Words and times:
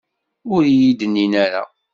Ur 0.53 0.61
iyi-d-nnin 0.67 1.33
ara. 1.45 1.63